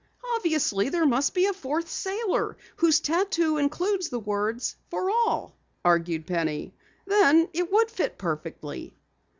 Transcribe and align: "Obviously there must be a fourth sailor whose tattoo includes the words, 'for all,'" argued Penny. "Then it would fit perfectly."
"Obviously 0.33 0.89
there 0.89 1.05
must 1.05 1.35
be 1.35 1.45
a 1.45 1.53
fourth 1.53 1.87
sailor 1.87 2.57
whose 2.77 2.99
tattoo 3.01 3.57
includes 3.59 4.09
the 4.09 4.17
words, 4.19 4.75
'for 4.89 5.11
all,'" 5.11 5.55
argued 5.85 6.25
Penny. 6.25 6.73
"Then 7.05 7.47
it 7.53 7.71
would 7.71 7.91
fit 7.91 8.17
perfectly." 8.17 8.95